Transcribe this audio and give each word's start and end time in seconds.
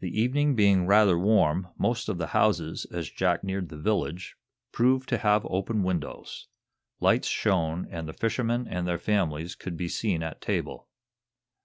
The 0.00 0.20
evening 0.20 0.56
being 0.56 0.84
rather 0.84 1.16
warm, 1.16 1.68
most 1.78 2.08
of 2.08 2.18
the 2.18 2.26
houses, 2.34 2.86
as 2.86 3.08
Jack 3.08 3.44
neared 3.44 3.68
the 3.68 3.76
village, 3.78 4.34
proved 4.72 5.08
to 5.10 5.18
have 5.18 5.46
open 5.46 5.84
windows. 5.84 6.48
Lights 6.98 7.28
shone, 7.28 7.86
and 7.88 8.08
the 8.08 8.12
fishermen 8.14 8.66
and 8.66 8.84
their 8.84 8.98
families 8.98 9.54
could 9.54 9.76
be 9.76 9.86
seen 9.86 10.24
at 10.24 10.40
table. 10.40 10.88